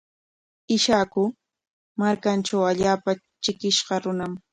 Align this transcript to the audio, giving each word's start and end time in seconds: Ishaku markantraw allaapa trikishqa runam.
Ishaku 0.75 1.23
markantraw 1.99 2.63
allaapa 2.71 3.11
trikishqa 3.43 3.95
runam. 4.03 4.33